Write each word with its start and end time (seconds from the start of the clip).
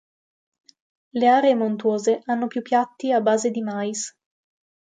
Le 1.13 1.27
aree 1.27 1.53
montuose 1.53 2.23
hanno 2.25 2.47
più 2.47 2.63
piatti 2.63 3.11
a 3.11 3.21
base 3.21 3.51
di 3.51 3.61
mais. 3.61 4.17